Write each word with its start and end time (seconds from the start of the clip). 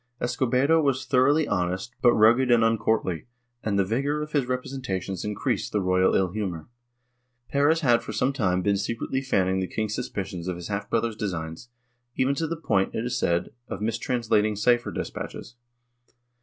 Escobedo 0.19 0.81
was 0.81 1.05
thoroughly 1.05 1.47
honest, 1.47 1.93
but 2.01 2.11
rug 2.15 2.39
ged 2.39 2.49
and 2.49 2.63
uncourtly, 2.63 3.27
and 3.61 3.77
the 3.77 3.85
vigor 3.85 4.23
of 4.23 4.31
his 4.31 4.47
representations 4.47 5.23
increased 5.23 5.71
the 5.71 5.79
royal 5.79 6.15
ill 6.15 6.31
humor. 6.31 6.67
Perez 7.49 7.81
had 7.81 8.01
for 8.01 8.11
some 8.11 8.33
time 8.33 8.63
been 8.63 8.77
secretly 8.77 9.21
fan 9.21 9.45
ning 9.45 9.59
the 9.59 9.67
king's 9.67 9.93
suspicions 9.93 10.47
of 10.47 10.55
his 10.55 10.69
half 10.69 10.89
brother's 10.89 11.15
designs, 11.15 11.69
even 12.15 12.33
to 12.33 12.47
the 12.47 12.57
point, 12.57 12.95
it 12.95 13.05
is 13.05 13.19
said, 13.19 13.51
of 13.67 13.79
mistranslating 13.79 14.57
cypher 14.57 14.91
desi)atches. 14.91 15.53